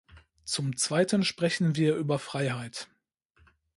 [0.45, 2.87] Zum zweiten sprechen wir über Freiheit.